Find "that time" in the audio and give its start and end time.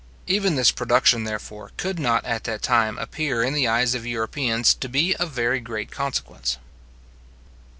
2.45-2.97